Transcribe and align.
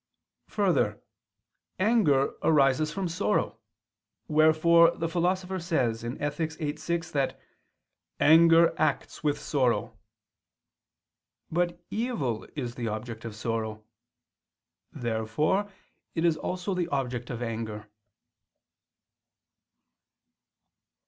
3: 0.47 0.55
Further, 0.55 1.03
anger 1.77 2.33
arises 2.41 2.91
from 2.91 3.07
sorrow; 3.07 3.59
wherefore 4.27 4.97
the 4.97 5.07
Philosopher 5.07 5.59
says 5.59 6.03
(Ethic. 6.03 6.53
viii, 6.53 6.75
6) 6.75 7.11
that 7.11 7.39
"anger 8.19 8.73
acts 8.79 9.23
with 9.23 9.37
sorrow." 9.39 9.95
But 11.51 11.85
evil 11.91 12.47
is 12.55 12.73
the 12.73 12.87
object 12.87 13.25
of 13.25 13.35
sorrow. 13.35 13.83
Therefore 14.91 15.71
it 16.15 16.25
is 16.25 16.35
also 16.35 16.73
the 16.73 16.87
object 16.87 17.29
of 17.29 17.43
anger. 17.43 17.87